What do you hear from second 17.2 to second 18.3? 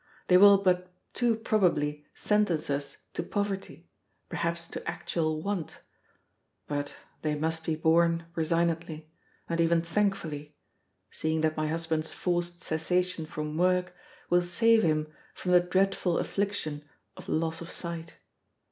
loss of sight.